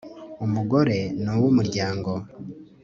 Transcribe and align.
umugore 0.45 0.97
ni 1.23 1.29
uwo 1.35 1.45
umuryango 1.51 2.11